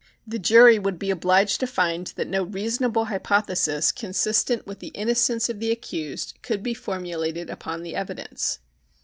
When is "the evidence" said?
7.83-8.57